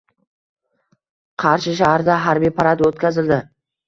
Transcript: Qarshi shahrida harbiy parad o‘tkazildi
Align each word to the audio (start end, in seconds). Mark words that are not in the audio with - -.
Qarshi 1.43 1.73
shahrida 1.79 2.15
harbiy 2.29 2.53
parad 2.63 2.81
o‘tkazildi 2.89 3.39